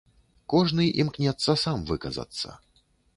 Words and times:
Кожны 0.53 0.85
імкнецца 1.03 1.55
сам 1.65 1.83
выказацца. 1.91 2.55